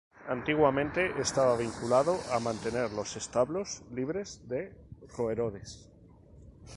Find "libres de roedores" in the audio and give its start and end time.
3.91-5.91